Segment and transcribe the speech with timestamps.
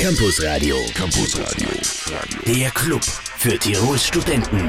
[0.00, 0.76] Campus Radio.
[0.94, 1.68] Campus Radio.
[2.46, 4.64] Der Club für Tirols Studenten.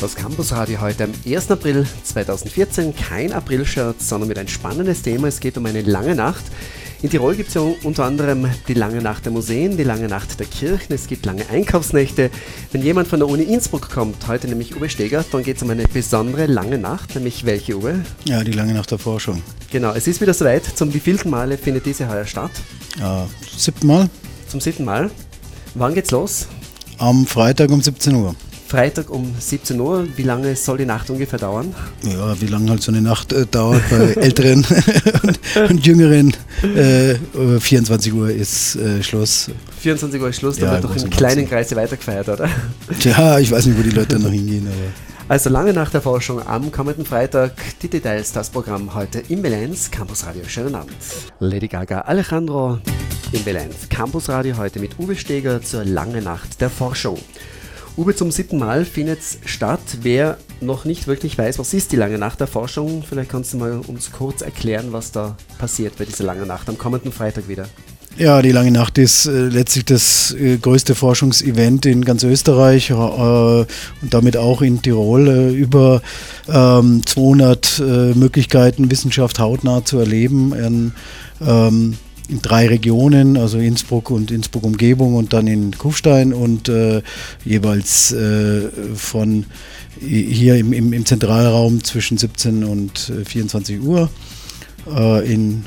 [0.00, 1.50] Das Campusradio heute am 1.
[1.50, 2.94] April 2014.
[2.94, 5.26] Kein April-Shirt, sondern mit ein spannendes Thema.
[5.26, 6.44] Es geht um eine lange Nacht.
[7.02, 10.38] In Tirol gibt es ja unter anderem die lange Nacht der Museen, die lange Nacht
[10.38, 12.30] der Kirchen, es gibt lange Einkaufsnächte.
[12.72, 15.70] Wenn jemand von der Uni Innsbruck kommt, heute nämlich Uwe Steger, dann geht es um
[15.70, 18.04] eine besondere lange Nacht, nämlich welche Uwe?
[18.24, 19.42] Ja, die lange Nacht der Forschung.
[19.70, 20.64] Genau, es ist wieder soweit.
[20.64, 22.52] Zum wievielten Male findet diese heuer statt?
[22.98, 24.10] Ja, siebten Mal.
[24.48, 25.10] Zum siebten Mal.
[25.74, 26.46] Wann geht's los?
[26.98, 28.34] Am Freitag um 17 Uhr.
[28.66, 30.06] Freitag um 17 Uhr.
[30.16, 31.74] Wie lange soll die Nacht ungefähr dauern?
[32.02, 34.66] Ja, wie lange halt so eine Nacht äh, dauert bei Älteren
[35.22, 36.34] und, und, Jüngeren.
[36.62, 37.14] Äh,
[37.60, 39.50] 24 Uhr ist äh, Schluss.
[39.80, 42.48] 24 Uhr ist Schluss, da ja, wird doch im kleinen Kreise weitergefeiert, oder?
[43.00, 44.66] Tja, ich weiß nicht, wo die Leute noch hingehen.
[44.66, 45.08] Aber.
[45.30, 47.52] Also lange nach der Forschung am kommenden Freitag.
[47.82, 50.42] Die Details, das Programm heute im Valenz Campus Radio.
[50.46, 50.96] Schönen Abend.
[51.38, 52.78] Lady Gaga, Alejandro
[53.32, 57.18] im Valenz Campus Radio heute mit Uwe Steger zur lange Nacht der Forschung.
[57.98, 59.98] Uwe, zum siebten Mal findet es statt.
[60.00, 63.58] Wer noch nicht wirklich weiß, was ist die lange Nacht der Forschung, vielleicht kannst du
[63.58, 67.68] mal uns kurz erklären, was da passiert bei dieser langen Nacht am kommenden Freitag wieder.
[68.18, 72.94] Ja, die lange Nacht ist äh, letztlich das äh, größte Forschungsevent in ganz Österreich äh,
[72.94, 73.66] und
[74.10, 75.28] damit auch in Tirol.
[75.28, 76.02] Äh, über
[76.46, 80.52] 200 ähm, äh, Möglichkeiten, Wissenschaft hautnah zu erleben.
[80.52, 80.92] In,
[81.46, 81.94] ähm,
[82.28, 87.02] in drei Regionen, also Innsbruck und Innsbruck Umgebung und dann in Kufstein und äh,
[87.44, 89.46] jeweils äh, von
[90.00, 94.10] hier im, im, im, Zentralraum zwischen 17 und 24 äh, Uhr.
[94.92, 95.64] Äh, in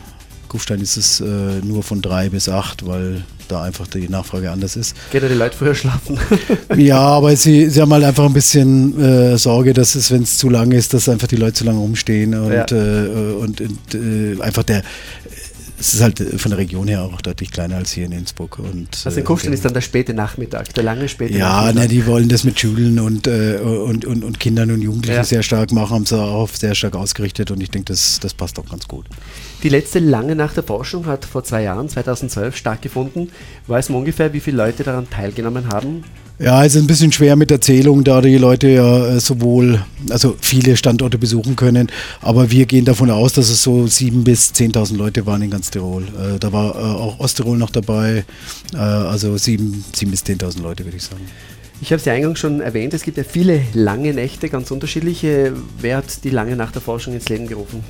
[0.52, 1.24] Kufstein ist es äh,
[1.64, 4.98] nur von drei bis acht, weil da einfach die Nachfrage anders ist.
[5.10, 6.20] Geht ja die Leute früher schlafen?
[6.76, 10.38] ja, aber sie, sie haben halt einfach ein bisschen äh, Sorge, dass es, wenn es
[10.38, 12.66] zu lang ist, dass einfach die Leute zu lange rumstehen und, ja.
[12.70, 14.84] äh, und, und äh, einfach der
[15.80, 18.60] es ist halt von der Region her auch deutlich kleiner als hier in Innsbruck.
[18.60, 21.76] Und, also in Kufstein äh, ist dann der späte Nachmittag, der lange späte ja, Nachmittag.
[21.76, 25.16] Ja, ne, die wollen das mit Schülern und, äh, und, und, und Kindern und Jugendlichen
[25.16, 25.24] ja.
[25.24, 28.60] sehr stark machen, haben sie auch sehr stark ausgerichtet und ich denke, das, das passt
[28.60, 29.08] auch ganz gut.
[29.64, 33.30] Die letzte lange Nacht der Forschung hat vor zwei Jahren, 2012, stattgefunden.
[33.68, 36.04] Weiß man ungefähr, wie viele Leute daran teilgenommen haben?
[36.40, 40.36] Ja, es ist ein bisschen schwer mit Erzählung, da die Leute ja äh, sowohl, also
[40.42, 44.98] viele Standorte besuchen können, aber wir gehen davon aus, dass es so 7.000 bis 10.000
[44.98, 46.06] Leute waren in ganz Tirol.
[46.06, 48.26] Äh, da war äh, auch Osttirol noch dabei,
[48.74, 51.22] also 7.000 bis 10.000 Leute, würde ich sagen.
[51.80, 55.54] Ich habe es ja eingangs schon erwähnt, es gibt ja viele lange Nächte, ganz unterschiedliche.
[55.80, 57.84] Wer hat die lange Nacht der Forschung ins Leben gerufen?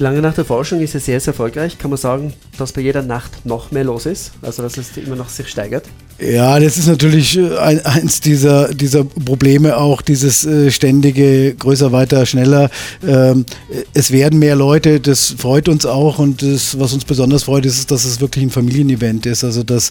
[0.01, 1.77] Die lange Nacht der Forschung ist ja sehr, sehr erfolgreich.
[1.77, 4.33] Kann man sagen, dass bei jeder Nacht noch mehr los ist?
[4.41, 5.85] Also, dass es immer noch sich steigert?
[6.19, 11.93] Ja, das ist natürlich äh, ein, eins dieser, dieser Probleme auch, dieses äh, ständige größer,
[11.93, 12.71] weiter, schneller.
[13.07, 13.45] Ähm,
[13.93, 17.91] es werden mehr Leute, das freut uns auch und das, was uns besonders freut, ist,
[17.91, 19.45] dass es wirklich ein Familienevent ist.
[19.45, 19.91] Also, dass,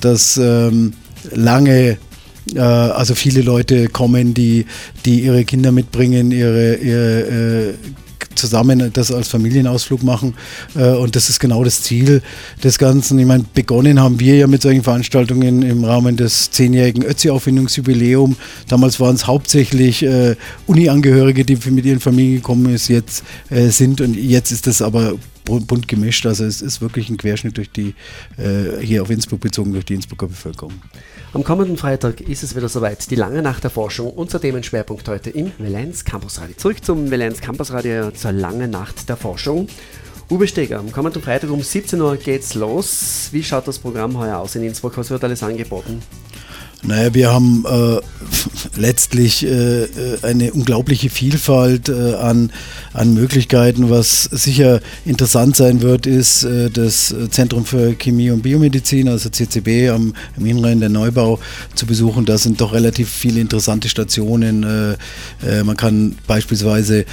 [0.00, 0.92] dass ähm,
[1.32, 1.98] lange
[2.54, 4.66] äh, also viele Leute kommen, die,
[5.04, 7.74] die ihre Kinder mitbringen, ihre, ihre äh,
[8.38, 10.34] zusammen das als Familienausflug machen.
[10.74, 12.22] Äh, und das ist genau das Ziel
[12.62, 13.18] des Ganzen.
[13.18, 18.36] Ich meine, begonnen haben wir ja mit solchen Veranstaltungen im Rahmen des zehnjährigen Ötzi-Auffindungsjubiläum.
[18.68, 24.00] Damals waren es hauptsächlich äh, Uni-Angehörige, die mit ihren Familien gekommen ist, jetzt, äh, sind.
[24.00, 25.14] Und jetzt ist das aber
[25.48, 26.26] bunt gemischt.
[26.26, 27.94] Also es ist wirklich ein Querschnitt durch die,
[28.36, 30.74] äh, hier auf Innsbruck bezogen, durch die Innsbrucker Bevölkerung.
[31.32, 35.30] Am kommenden Freitag ist es wieder soweit, die lange Nacht der Forschung, unser Themenschwerpunkt heute
[35.30, 36.56] im Valenz Campus Radio.
[36.56, 39.68] Zurück zum Valenz Campus Radio zur langen Nacht der Forschung.
[40.30, 43.28] Uwe Steger, am kommenden Freitag um 17 Uhr geht's los.
[43.32, 44.96] Wie schaut das Programm heuer aus in Innsbruck?
[44.98, 46.02] Was wird alles angeboten?
[46.82, 48.00] Naja, wir haben äh,
[48.80, 49.88] letztlich äh, äh,
[50.22, 52.52] eine unglaubliche Vielfalt äh, an,
[52.92, 53.90] an Möglichkeiten.
[53.90, 59.90] Was sicher interessant sein wird, ist äh, das Zentrum für Chemie und Biomedizin, also CCB
[59.90, 61.40] am, am Innenrhein der Neubau
[61.74, 62.24] zu besuchen.
[62.24, 64.62] Da sind doch relativ viele interessante Stationen.
[64.62, 67.04] Äh, man kann beispielsweise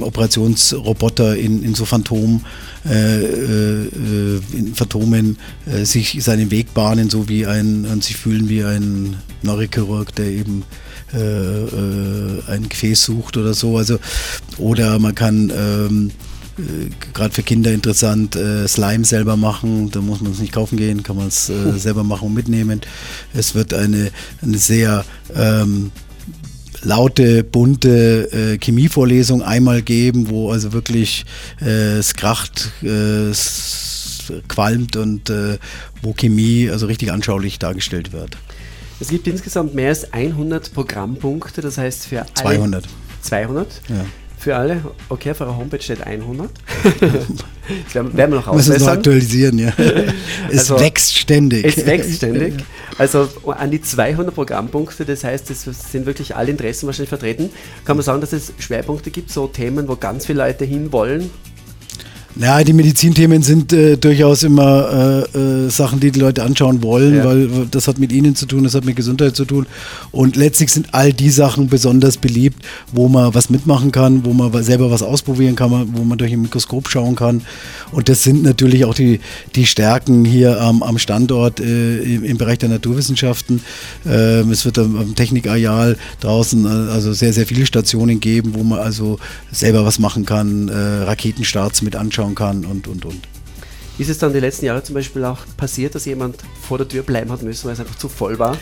[0.00, 2.42] Operationsroboter in, in so Phantom
[2.88, 8.48] äh, äh, in Phantomen äh, sich seinen Weg bahnen, so wie ein, und sich fühlen
[8.48, 10.64] wie ein Neurochirurg, der eben
[11.12, 13.76] äh, äh, ein Gefäß sucht oder so.
[13.76, 13.98] Also,
[14.58, 16.10] oder man kann ähm,
[17.12, 19.90] gerade für Kinder interessant, äh, Slime selber machen.
[19.90, 22.80] Da muss man es nicht kaufen gehen, kann man es äh, selber machen und mitnehmen.
[23.34, 24.10] Es wird eine,
[24.42, 25.04] eine sehr
[25.34, 25.92] ähm,
[26.86, 31.26] laute, bunte äh, Chemievorlesung einmal geben, wo also wirklich
[31.60, 35.58] äh, es kracht, äh, es qualmt und äh,
[36.02, 38.36] wo Chemie also richtig anschaulich dargestellt wird.
[39.00, 42.84] Es gibt insgesamt mehr als 100 Programmpunkte, das heißt für alle 200.
[43.20, 43.68] 200?
[43.88, 44.04] Ja.
[44.46, 44.80] Für alle?
[45.08, 46.48] Okay, auf eurer Homepage steht 100.
[47.00, 48.98] das werden, werden wir noch Muss es noch ausbessern.
[48.98, 49.72] aktualisieren, ja.
[50.52, 51.64] Es Also, wächst ständig.
[51.64, 52.54] Es wächst ständig.
[52.96, 57.50] Also an die 200 Programmpunkte, das heißt, es sind wirklich alle Interessen wahrscheinlich vertreten.
[57.84, 61.28] Kann man sagen, dass es Schwerpunkte gibt, so Themen, wo ganz viele Leute hinwollen?
[62.38, 67.16] Ja, die Medizinthemen sind äh, durchaus immer äh, äh, Sachen, die die Leute anschauen wollen,
[67.16, 67.24] Ja.
[67.24, 69.64] weil das hat mit ihnen zu tun, das hat mit Gesundheit zu tun.
[70.12, 72.62] Und letztlich sind all die Sachen besonders beliebt,
[72.92, 76.42] wo man was mitmachen kann, wo man selber was ausprobieren kann, wo man durch ein
[76.42, 77.40] Mikroskop schauen kann.
[77.90, 79.20] Und das sind natürlich auch die,
[79.54, 83.62] die Stärken hier am, am Standort äh, im, im Bereich der Naturwissenschaften.
[84.06, 88.62] Ähm, es wird am, am Technikareal draußen äh, also sehr, sehr viele Stationen geben, wo
[88.62, 89.18] man also
[89.52, 90.74] selber was machen kann, äh,
[91.04, 93.20] Raketenstarts mit anschauen kann und, und, und.
[93.98, 97.02] Ist es dann die letzten Jahre zum Beispiel auch passiert, dass jemand vor der Tür
[97.02, 98.56] bleiben hat müssen, weil es einfach zu voll war?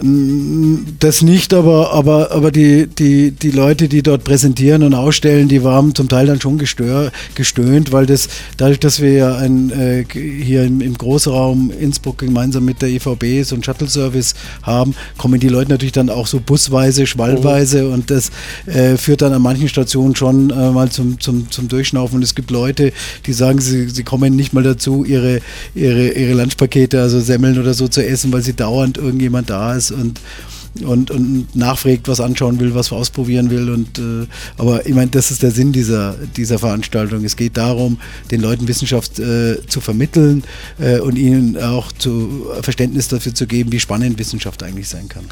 [0.00, 5.62] Das nicht, aber, aber, aber die, die, die Leute, die dort präsentieren und ausstellen, die
[5.62, 10.04] waren zum Teil dann schon gestör, gestöhnt, weil das dadurch, dass wir ja ein, äh,
[10.10, 15.48] hier im, im Großraum Innsbruck gemeinsam mit der EVB so einen Shuttle-Service haben, kommen die
[15.48, 18.30] Leute natürlich dann auch so busweise, schwallweise und das
[18.66, 22.16] äh, führt dann an manchen Stationen schon äh, mal zum, zum, zum Durchschnaufen.
[22.16, 22.92] Und es gibt Leute,
[23.26, 25.40] die sagen, sie, sie kommen nicht mal dazu, ihre,
[25.76, 29.81] ihre, ihre Lunchpakete, also Semmeln oder so zu essen, weil sie dauernd irgendjemand da ist
[29.90, 30.20] und
[30.80, 33.70] und, und nachfragt, was anschauen will, was ausprobieren will.
[33.70, 34.26] Und, äh,
[34.56, 37.24] aber ich meine, das ist der Sinn dieser, dieser Veranstaltung.
[37.24, 37.98] Es geht darum,
[38.30, 40.44] den Leuten Wissenschaft äh, zu vermitteln
[40.78, 45.24] äh, und ihnen auch zu, Verständnis dafür zu geben, wie spannend Wissenschaft eigentlich sein kann.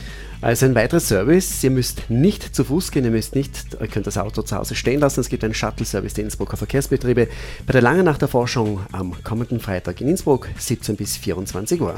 [0.43, 4.07] Also ein weiteres Service, ihr müsst nicht zu Fuß gehen, ihr müsst nicht, ihr könnt
[4.07, 5.21] das Auto zu Hause stehen lassen.
[5.21, 7.29] Es gibt einen Shuttle-Service der Innsbrucker Verkehrsbetriebe
[7.67, 11.95] bei der Lange Nacht der Forschung am kommenden Freitag in Innsbruck, 17 bis 24 Uhr.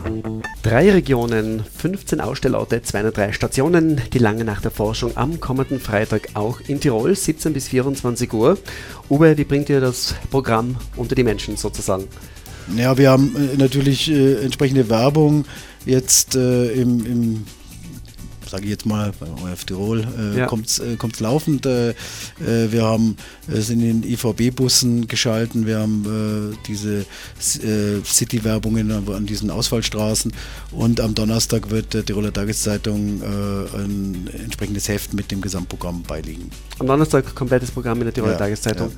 [0.64, 6.58] Drei Regionen, 15 Ausstellorte, 203 Stationen, die Lange Nacht der Forschung am kommenden Freitag auch
[6.66, 8.58] in Tirol, 17 bis 24 Uhr.
[9.08, 12.08] Uwe, wie bringt ihr das Programm unter die Menschen sozusagen?
[12.76, 15.44] Ja, wir haben äh, natürlich äh, entsprechende Werbung
[15.84, 17.46] jetzt äh, im, im
[18.52, 19.12] sage ich jetzt mal,
[19.42, 20.46] ORF Tirol äh, Ja.
[20.46, 21.64] kommt es äh, kommt's laufend.
[21.66, 21.94] Äh, äh,
[22.70, 23.16] wir haben
[23.48, 30.32] es in den IVB-Bussen geschalten, wir haben äh, diese äh, City-Werbungen an, diesen Ausfallstraßen
[30.70, 36.50] und am Donnerstag wird der Tiroler Tageszeitung äh, ein entsprechendes Heft mit dem Gesamtprogramm beiliegen.
[36.78, 38.90] Am Donnerstag komplettes Programm in der Tiroler Ja, Tageszeitung.
[38.90, 38.94] ja.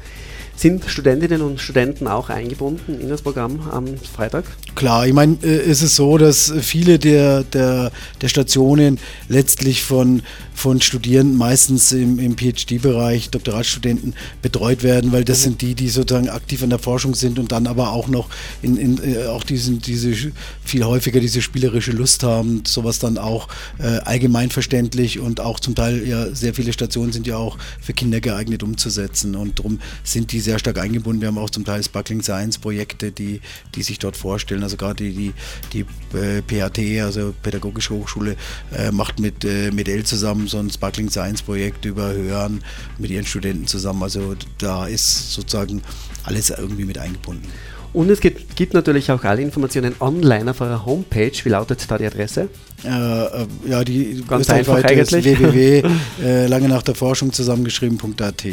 [0.57, 4.45] Sind Studentinnen und Studenten auch eingebunden in das Programm am Freitag?
[4.77, 7.91] Klar, ich meine, äh, es ist so, dass viele der, der,
[8.21, 8.99] der Stationen
[9.29, 10.23] letztlich von,
[10.55, 16.29] von Studierenden, meistens im, im PhD-Bereich, Doktoratstudenten, betreut werden, weil das sind die, die sozusagen
[16.29, 18.29] aktiv in der Forschung sind und dann aber auch noch
[18.63, 20.33] in, in, äh, auch diesen, diese
[20.65, 23.49] viel häufiger diese spielerische Lust haben, sowas dann auch
[23.79, 28.21] äh, allgemeinverständlich und auch zum Teil ja sehr viele Stationen sind ja auch für Kinder
[28.21, 31.21] geeignet umzusetzen und darum sind die sehr stark eingebunden.
[31.21, 33.41] Wir haben auch zum Teil Sparkling Science Projekte, die,
[33.75, 34.63] die sich dort vorstellen.
[34.63, 35.33] Also gerade die,
[35.73, 38.37] die, die äh, PHT, also Pädagogische Hochschule,
[38.77, 42.63] äh, macht mit, äh, mit L zusammen so ein Sparkling Science Projekt über Hören
[42.99, 44.03] mit ihren Studenten zusammen.
[44.03, 45.83] Also da ist sozusagen
[46.25, 47.49] alles irgendwie mit eingebunden.
[47.93, 51.31] Und es gibt, gibt natürlich auch alle Informationen online auf eurer Homepage.
[51.45, 52.49] Wie lautet da die Adresse?
[52.85, 55.25] Äh, äh, ja, die Ganz einfach eigentlich.
[55.39, 55.83] www
[56.23, 58.45] äh, lange nach der Forschung zusammengeschrieben.at.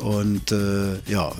[0.00, 1.32] Und äh, ja,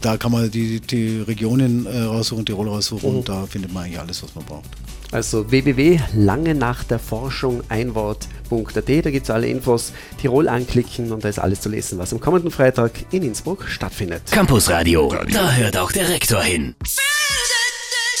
[0.00, 3.16] da kann man die, die Regionen äh, raussuchen, Tirol raussuchen Mhm.
[3.18, 4.68] und da findet man eigentlich alles, was man braucht.
[5.12, 8.88] Also www.lange nach der Forschung einwort.at.
[8.88, 9.92] Da gibt es alle Infos.
[10.20, 14.22] Tirol anklicken und da ist alles zu lesen, was am kommenden Freitag in Innsbruck stattfindet.
[14.30, 16.76] Campusradio, da hört auch der Rektor hin.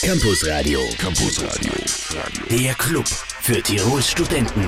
[0.02, 1.72] Campusradio, Campusradio.
[2.50, 3.06] der Club
[3.42, 4.64] für Tirols Studenten.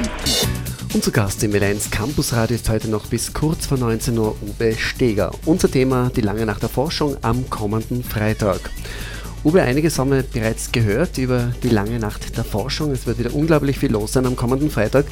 [0.95, 5.31] Unser Gast im L1 Campusradio ist heute noch bis kurz vor 19 Uhr Uwe Steger.
[5.47, 8.61] Unser Thema die lange Nacht der Forschung am kommenden Freitag.
[9.43, 12.91] Uwe, einiges haben wir bereits gehört über die lange Nacht der Forschung.
[12.91, 15.07] Es wird wieder unglaublich viel los sein am kommenden Freitag.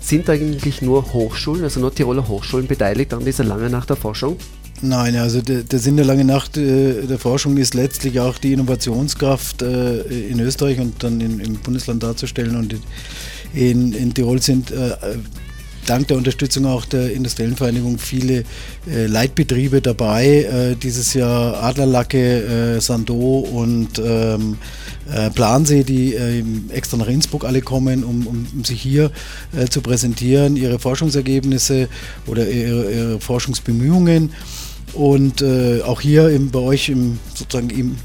[0.00, 4.38] Sind eigentlich nur Hochschulen, also nur Tiroler Hochschulen beteiligt an dieser lange Nacht der Forschung?
[4.80, 8.54] Nein, also der, der Sinn der langen Nacht äh, der Forschung ist letztlich auch die
[8.54, 12.56] Innovationskraft äh, in Österreich und dann im Bundesland darzustellen.
[12.56, 12.74] Und
[13.54, 14.96] in, in Tirol sind äh,
[15.86, 18.44] dank der Unterstützung auch der industriellen Vereinigung viele
[18.88, 20.26] äh, Leitbetriebe dabei.
[20.26, 24.58] Äh, dieses Jahr Adlerlacke, äh, Sando und ähm,
[25.10, 29.10] äh, Plansee, die äh, extra nach Innsbruck alle kommen, um, um, um sich hier
[29.70, 31.88] zu präsentieren, ihre Forschungsergebnisse
[32.26, 34.32] oder ihre, ihre Forschungsbemühungen.
[34.92, 35.44] Und
[35.84, 37.96] auch hier im, bei euch im, sozusagen im,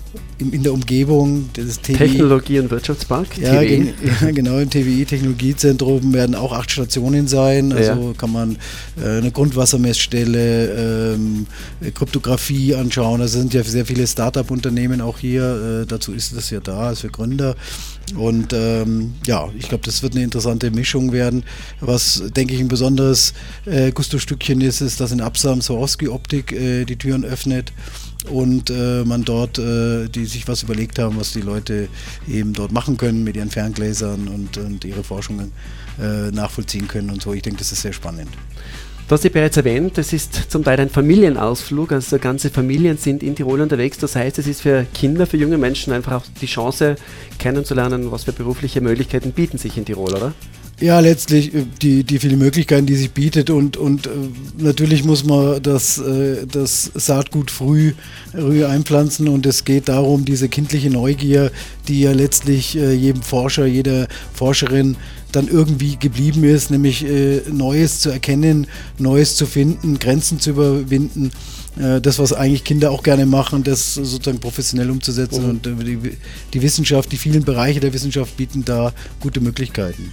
[0.42, 1.94] in der Umgebung des TWI.
[1.94, 3.94] Technologie- und Wirtschaftspark, ja, TWI.
[4.22, 7.72] ja, genau, im TWI-Technologiezentrum werden auch acht Stationen sein.
[7.72, 8.14] Also ja.
[8.18, 8.58] kann man
[9.02, 11.48] äh, eine Grundwassermessstelle, ähm,
[11.94, 13.22] Kryptographie anschauen.
[13.22, 15.84] Also sind ja sehr viele Start-up-Unternehmen auch hier.
[15.84, 17.56] Äh, dazu ist das ja da, als für Gründer.
[18.16, 21.44] Und ähm, ja, ich glaube, das wird eine interessante Mischung werden.
[21.80, 23.34] Was, denke ich, ein besonderes
[23.66, 27.72] äh, Gusto-Stückchen ist, ist, dass in Absam Swarovski-Optik äh, die Türen öffnet
[28.30, 31.88] und äh, man dort, äh, die sich was überlegt haben, was die Leute
[32.28, 35.52] eben dort machen können mit ihren Ferngläsern und, und ihre Forschungen
[36.00, 37.34] äh, nachvollziehen können und so.
[37.34, 38.30] Ich denke, das ist sehr spannend.
[39.08, 43.24] Du hast ja bereits erwähnt, es ist zum Teil ein Familienausflug, also ganze Familien sind
[43.24, 43.98] in Tirol unterwegs.
[43.98, 46.96] Das heißt, es ist für Kinder, für junge Menschen einfach auch die Chance
[47.38, 50.34] kennenzulernen, was für berufliche Möglichkeiten bieten sich in Tirol, oder?
[50.82, 54.10] Ja, letztlich äh, die, die vielen Möglichkeiten, die sich bietet und, und äh,
[54.58, 57.94] natürlich muss man das, äh, das Saatgut früh,
[58.32, 61.52] früh einpflanzen und es geht darum, diese kindliche Neugier,
[61.88, 64.96] die ja letztlich jedem Forscher, jeder Forscherin
[65.32, 67.06] dann irgendwie geblieben ist, nämlich
[67.52, 71.32] Neues zu erkennen, Neues zu finden, Grenzen zu überwinden
[72.02, 75.44] das, was eigentlich Kinder auch gerne machen, das sozusagen professionell umzusetzen.
[75.44, 75.50] Mhm.
[75.50, 76.18] Und die,
[76.54, 80.12] die Wissenschaft, die vielen Bereiche der Wissenschaft bieten da gute Möglichkeiten.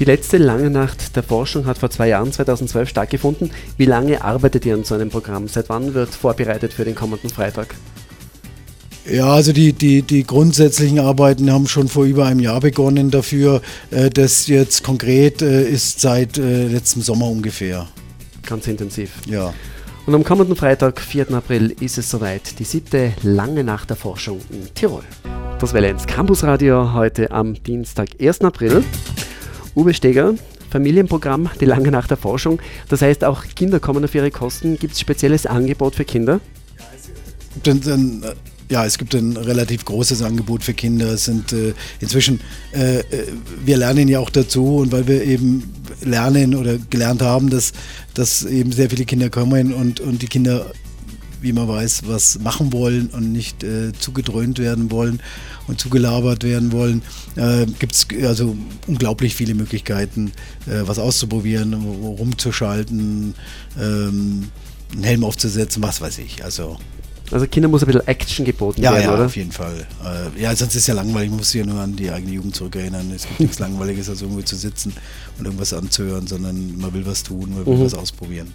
[0.00, 3.52] Die letzte lange Nacht der Forschung hat vor zwei Jahren, 2012, stattgefunden.
[3.76, 5.46] Wie lange arbeitet ihr an so einem Programm?
[5.46, 7.76] Seit wann wird vorbereitet für den kommenden Freitag?
[9.08, 13.62] Ja, also die, die, die grundsätzlichen Arbeiten haben schon vor über einem Jahr begonnen dafür.
[13.92, 17.86] Äh, das jetzt konkret äh, ist seit äh, letztem Sommer ungefähr.
[18.44, 19.12] Ganz intensiv.
[19.26, 19.54] Ja.
[20.06, 21.30] Und am kommenden Freitag, 4.
[21.32, 22.58] April, ist es soweit.
[22.58, 25.04] Die siebte lange Nacht der Forschung in Tirol.
[25.60, 28.40] Das wäre ins Campusradio heute am Dienstag, 1.
[28.40, 28.82] April.
[29.74, 30.34] Uwe Steger,
[30.70, 32.60] Familienprogramm, die lange Nacht der Forschung.
[32.88, 34.78] Das heißt, auch Kinder kommen auf ihre Kosten.
[34.78, 36.40] Gibt es spezielles Angebot für Kinder?
[38.70, 41.12] Ja, es gibt ein relativ großes Angebot für Kinder.
[41.12, 42.40] Es sind äh, inzwischen,
[42.72, 43.04] äh, äh,
[43.64, 47.72] wir lernen ja auch dazu und weil wir eben lernen oder gelernt haben, dass,
[48.14, 50.72] dass eben sehr viele Kinder kommen und, und die Kinder
[51.44, 55.20] wie man weiß, was machen wollen und nicht äh, zugedröhnt werden wollen
[55.68, 57.02] und zugelabert werden wollen,
[57.36, 60.32] äh, gibt es also unglaublich viele Möglichkeiten,
[60.66, 63.34] äh, was auszuprobieren, rumzuschalten,
[63.78, 64.48] ähm,
[64.92, 66.42] einen Helm aufzusetzen, was weiß ich.
[66.44, 66.78] Also
[67.30, 69.26] also Kindern muss ein bisschen Action geboten ja, werden, ja, oder?
[69.26, 69.86] auf jeden Fall.
[70.04, 71.30] Äh, ja, sonst ist es ja langweilig.
[71.30, 73.10] Man muss sich ja nur an die eigene Jugend zurückerinnern.
[73.14, 74.92] Es gibt nichts Langweiliges, als irgendwo zu sitzen
[75.38, 77.84] und irgendwas anzuhören, sondern man will was tun, man will mhm.
[77.84, 78.52] was ausprobieren.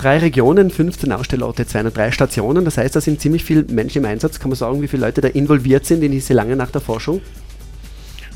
[0.00, 2.64] Drei Regionen, 15 Ausstellorte, 203 Stationen.
[2.64, 4.38] Das heißt, da sind ziemlich viele Menschen im Einsatz.
[4.38, 7.20] Kann man sagen, wie viele Leute da involviert sind in diese lange Nacht der Forschung?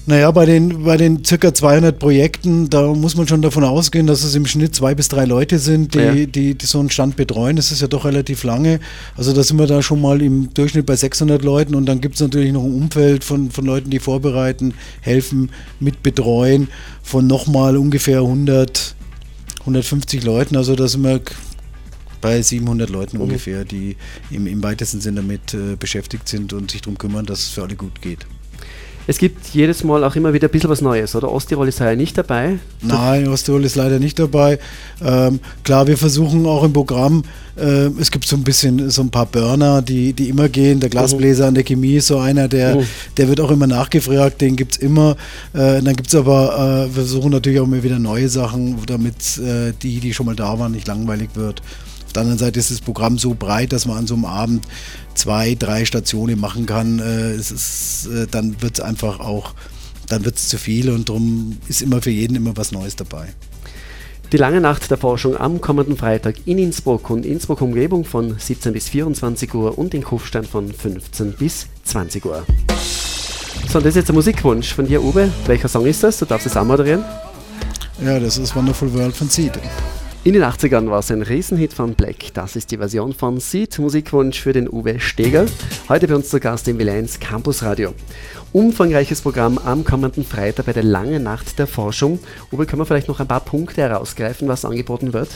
[0.04, 4.24] Naja, bei den, bei den circa 200 Projekten, da muss man schon davon ausgehen, dass
[4.24, 6.12] es im Schnitt zwei bis drei Leute sind, die, ja.
[6.12, 7.56] die, die, so einen Stand betreuen.
[7.56, 8.80] Das ist ja doch relativ lange.
[9.16, 12.16] Also da sind wir da schon mal im Durchschnitt bei 600 Leuten und dann gibt
[12.16, 16.68] es natürlich noch ein Umfeld von, von Leuten, die vorbereiten, helfen, mit betreuen,
[17.02, 18.94] von nochmal ungefähr 100,
[19.60, 20.58] 150 Leuten.
[20.58, 21.22] Also da sind wir
[22.24, 23.24] bei 700 Leuten mhm.
[23.24, 23.96] ungefähr, die
[24.30, 27.62] im, im weitesten Sinne damit äh, beschäftigt sind und sich darum kümmern, dass es für
[27.62, 28.26] alle gut geht.
[29.06, 31.30] Es gibt jedes Mal auch immer wieder ein bisschen was Neues, oder?
[31.30, 32.58] Osttirol ist ja nicht dabei.
[32.80, 34.58] Nein, Osttirol ist leider nicht dabei.
[35.04, 37.22] Ähm, klar, wir versuchen auch im Programm,
[37.56, 40.80] äh, es gibt so ein bisschen so ein paar Burner, die, die immer gehen.
[40.80, 41.48] Der Glasbläser mhm.
[41.48, 42.86] an der Chemie ist so einer, der, mhm.
[43.18, 45.16] der wird auch immer nachgefragt, den gibt es immer.
[45.52, 49.36] Äh, dann gibt es aber, äh, wir versuchen natürlich auch immer wieder neue Sachen, damit
[49.36, 51.60] äh, die, die schon mal da waren, nicht langweilig wird
[52.14, 54.66] der anderen Seite ist das Programm so breit, dass man an so einem Abend
[55.14, 56.98] zwei, drei Stationen machen kann.
[56.98, 59.54] Äh, es ist, äh, dann wird es einfach auch,
[60.08, 63.28] dann wird es zu viel und darum ist immer für jeden immer was Neues dabei.
[64.32, 68.72] Die lange Nacht der Forschung am kommenden Freitag in Innsbruck und Innsbruck Umgebung von 17
[68.72, 72.44] bis 24 Uhr und in Kufstein von 15 bis 20 Uhr.
[73.70, 75.30] So, und das ist jetzt der Musikwunsch von dir, Uwe.
[75.46, 76.18] Welcher Song ist das?
[76.18, 77.04] Du darfst es auch moderieren.
[78.04, 79.52] Ja, das ist Wonderful World von Seed.
[80.24, 82.32] In den 80ern war es ein Riesenhit von Black.
[82.32, 85.44] Das ist die Version von Seed, Musikwunsch für den Uwe Steger.
[85.90, 87.92] Heute bei uns zu Gast im Villains Campus Radio.
[88.50, 92.20] Umfangreiches Programm am kommenden Freitag bei der langen Nacht der Forschung.
[92.50, 95.28] Uwe, können wir vielleicht noch ein paar Punkte herausgreifen, was angeboten wird?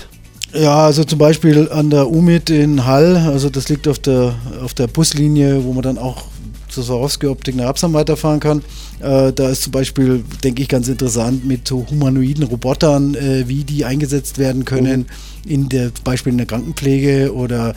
[0.55, 4.73] Ja, also zum Beispiel an der UMIT in Hall, also das liegt auf der, auf
[4.73, 6.25] der Buslinie, wo man dann auch
[6.69, 8.63] zur Swarovski-Optik nach Absam weiterfahren kann.
[9.01, 13.65] Äh, da ist zum Beispiel, denke ich, ganz interessant mit so humanoiden Robotern, äh, wie
[13.65, 15.01] die eingesetzt werden können,
[15.45, 15.51] mhm.
[15.51, 17.75] in der, zum Beispiel in der Krankenpflege oder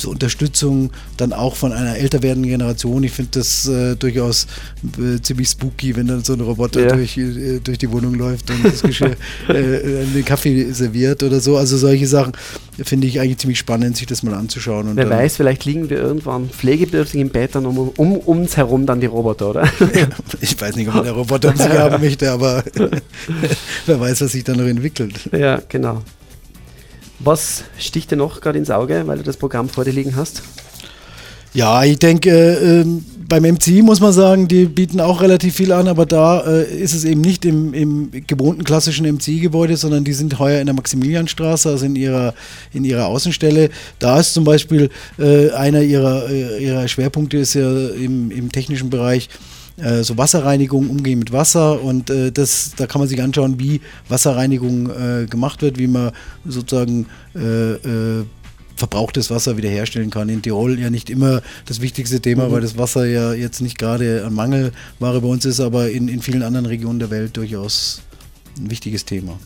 [0.00, 3.04] zur Unterstützung dann auch von einer älter werdenden Generation.
[3.04, 4.46] Ich finde das äh, durchaus
[4.98, 6.92] äh, ziemlich spooky, wenn dann so ein Roboter ja.
[6.94, 9.16] durch, äh, durch die Wohnung läuft und das Geschirr,
[9.48, 11.56] äh, den Kaffee serviert oder so.
[11.56, 12.32] Also solche Sachen
[12.82, 14.90] finde ich eigentlich ziemlich spannend, sich das mal anzuschauen.
[14.94, 19.00] Wer weiß, vielleicht liegen wir irgendwann pflegebedürftig im Bett dann um, um uns herum dann
[19.00, 19.68] die Roboter, oder?
[20.40, 22.64] ich weiß nicht, ob man der Roboter um sich haben möchte, aber
[23.86, 25.28] wer weiß, was sich da noch entwickelt.
[25.32, 26.02] Ja, genau.
[27.22, 30.42] Was sticht dir noch gerade ins Auge, weil du das Programm vor dir liegen hast?
[31.52, 32.84] Ja, ich denke, äh,
[33.28, 36.94] beim MCI muss man sagen, die bieten auch relativ viel an, aber da äh, ist
[36.94, 41.68] es eben nicht im, im gewohnten klassischen MCI-Gebäude, sondern die sind heuer in der Maximilianstraße,
[41.68, 42.34] also in ihrer,
[42.72, 43.70] in ihrer Außenstelle.
[43.98, 48.90] Da ist zum Beispiel äh, einer ihrer, äh, ihrer Schwerpunkte ist ja im, im technischen
[48.90, 49.28] Bereich
[49.82, 53.80] äh, so Wasserreinigung, Umgehen mit Wasser und äh, das, da kann man sich anschauen, wie
[54.08, 56.12] Wasserreinigung äh, gemacht wird, wie man
[56.44, 58.24] sozusagen äh, äh,
[58.76, 60.28] verbrauchtes Wasser wiederherstellen kann.
[60.28, 62.52] In Tirol ja nicht immer das wichtigste Thema, mhm.
[62.52, 66.22] weil das Wasser ja jetzt nicht gerade ein Mangelware bei uns ist, aber in, in
[66.22, 68.02] vielen anderen Regionen der Welt durchaus
[68.58, 69.38] ein wichtiges Thema.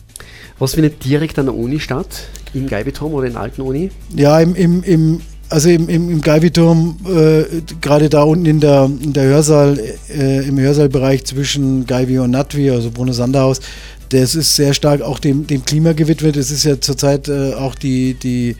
[0.57, 2.29] Was findet direkt an der Uni statt?
[2.53, 3.91] Im Geibeturm oder in der alten Uni?
[4.15, 7.43] Ja, im, im, im also im, im, im Geiviturm, äh,
[7.81, 12.71] gerade da unten in der, in der Hörsaal, äh, im Hörsaalbereich zwischen Geivi und Natvi,
[12.71, 13.61] also Bruno Sanderhaus,
[14.09, 16.37] das ist sehr stark auch dem, dem Klima gewidmet.
[16.37, 18.55] Es ist ja zurzeit äh, auch die, die,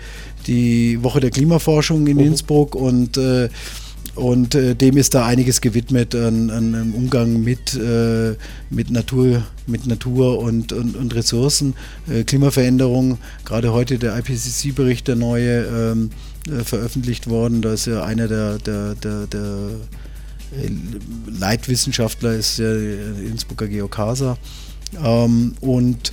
[0.47, 2.23] die Woche der Klimaforschung in mhm.
[2.23, 3.49] Innsbruck und äh,
[4.15, 8.35] und äh, dem ist da einiges gewidmet an, an einem Umgang mit, äh,
[8.69, 11.73] mit, Natur, mit Natur und, und, und Ressourcen,
[12.25, 13.17] Klimaveränderung.
[13.43, 16.11] Gerade heute der IPCC-Bericht, der neue, ähm,
[16.47, 17.61] äh, veröffentlicht worden.
[17.61, 19.69] Da ist ja einer der, der, der, der
[21.27, 24.37] Leitwissenschaftler, ist ja Innsbrucker Geokasa.
[25.03, 26.11] Ähm, und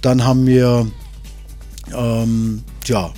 [0.00, 0.90] dann haben wir,
[1.94, 3.12] ähm, ja,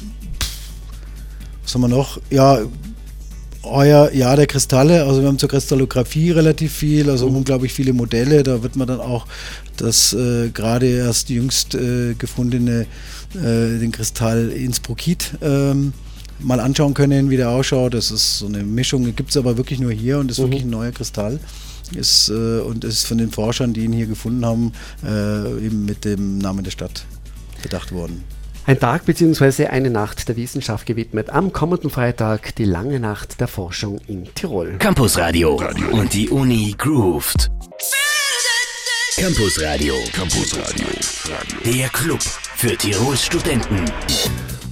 [1.63, 2.21] was haben wir noch?
[2.31, 2.61] Ja,
[3.63, 7.37] euer Jahr der Kristalle, also wir haben zur Kristallographie relativ viel, also mhm.
[7.37, 8.43] unglaublich viele Modelle.
[8.43, 9.27] Da wird man dann auch
[9.77, 12.87] das äh, gerade erst jüngst äh, gefundene,
[13.35, 15.93] äh, den Kristall Innsbruckit ähm,
[16.43, 17.95] mal anschauen können, wie der ausschaut.
[17.95, 20.45] Das ist so eine Mischung, gibt es aber wirklich nur hier und ist mhm.
[20.45, 21.41] wirklich ein neuer Kristall.
[21.95, 24.73] Ist, äh, und ist von den Forschern, die ihn hier gefunden haben,
[25.05, 27.05] äh, eben mit dem Namen der Stadt
[27.63, 28.23] bedacht worden.
[28.67, 29.67] Ein Tag bzw.
[29.67, 31.31] eine Nacht der Wissenschaft gewidmet.
[31.31, 34.77] Am kommenden Freitag die lange Nacht der Forschung in Tirol.
[34.79, 35.89] Campus Radio, Radio.
[35.89, 37.51] und die Uni grooved.
[39.17, 39.95] Campus Radio.
[40.13, 40.87] Campus Radio.
[41.65, 43.85] Der Club für Tirols Studenten.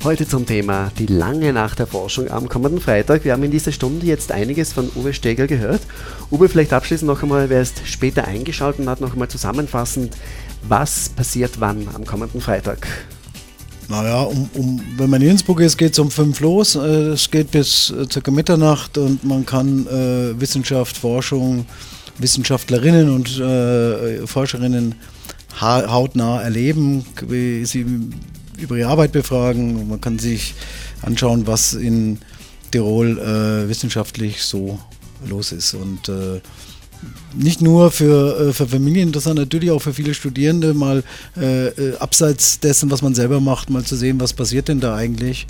[0.04, 3.24] Heute zum Thema die lange Nacht der Forschung am kommenden Freitag.
[3.24, 5.80] Wir haben in dieser Stunde jetzt einiges von Uwe Steger gehört.
[6.30, 10.16] Uwe, vielleicht abschließend noch einmal, wer ist später eingeschaltet und hat, noch einmal zusammenfassend,
[10.68, 12.86] was passiert wann am kommenden Freitag?
[13.88, 16.76] Naja, um, um, wenn man in Innsbruck ist, geht es um fünf los.
[16.76, 18.30] Äh, es geht bis äh, ca.
[18.30, 21.66] Mitternacht und man kann äh, Wissenschaft, Forschung,
[22.18, 24.94] Wissenschaftlerinnen und äh, Forscherinnen
[25.60, 27.84] ha hautnah erleben, wie sie
[28.58, 29.88] über ihre Arbeit befragen.
[29.88, 30.54] Man kann sich
[31.02, 32.18] anschauen, was in
[32.70, 34.78] Tirol äh, wissenschaftlich so
[35.26, 35.74] los ist.
[35.74, 36.40] Und äh,
[37.34, 41.02] nicht nur für, äh, für Familien interessant, natürlich auch für viele Studierende, mal
[41.36, 44.96] äh, äh, abseits dessen, was man selber macht, mal zu sehen, was passiert denn da
[44.96, 45.46] eigentlich.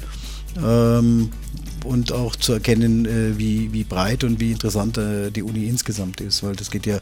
[0.62, 1.30] Ähm,
[1.88, 6.20] und auch zu erkennen, äh, wie, wie breit und wie interessant äh, die Uni insgesamt
[6.20, 6.98] ist, weil das geht ja,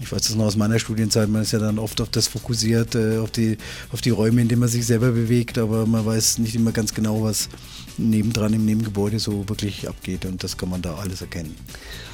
[0.00, 2.94] ich weiß das noch aus meiner Studienzeit, man ist ja dann oft auf das fokussiert,
[2.94, 3.56] äh, auf, die,
[3.90, 6.94] auf die Räume, in denen man sich selber bewegt, aber man weiß nicht immer ganz
[6.94, 7.48] genau, was
[7.96, 11.56] nebendran im Nebengebäude so wirklich abgeht und das kann man da alles erkennen.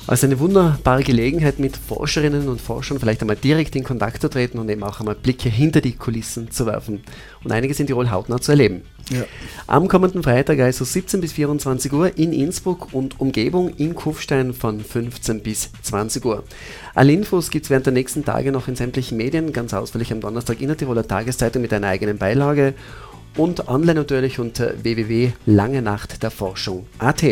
[0.06, 4.58] Also eine wunderbare Gelegenheit, mit Forscherinnen und Forschern vielleicht einmal direkt in Kontakt zu treten
[4.58, 7.02] und eben auch einmal Blicke hinter die Kulissen zu werfen
[7.42, 8.82] und einiges in Tirol hautnah zu erleben.
[9.10, 9.24] Ja.
[9.66, 14.80] Am kommenden Freitag, also 17 bis 24 Uhr in Innsbruck und Umgebung in Kufstein von
[14.80, 16.44] 15 bis 20 Uhr.
[16.94, 20.20] Alle Infos gibt es während der nächsten Tage noch in sämtlichen Medien, ganz ausführlich am
[20.20, 22.74] Donnerstag in der Tiroler Tageszeitung mit einer eigenen Beilage
[23.36, 27.24] und online natürlich unter www.langenachtderforschung.at.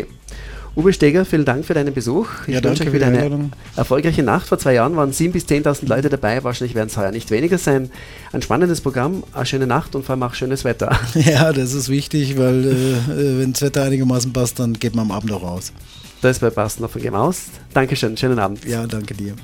[0.75, 2.29] Uwe Steger, vielen Dank für deinen Besuch.
[2.47, 4.47] Ich ja, wünsche euch wieder eine erfolgreiche Nacht.
[4.47, 6.43] Vor zwei Jahren waren 7.000 bis 10.000 Leute dabei.
[6.45, 7.91] Wahrscheinlich werden es heuer nicht weniger sein.
[8.33, 10.99] Ein spannendes Programm, eine schöne Nacht und vor allem auch schönes Wetter.
[11.15, 15.07] Ja, das ist wichtig, weil äh, äh wenn das Wetter einigermaßen passt, dann geht man
[15.07, 15.73] am Abend auch raus.
[16.23, 17.47] Das bei Passen davon gehen aus.
[17.75, 18.65] Dankeschön, schönen Abend.
[18.65, 19.35] Ja, danke dir.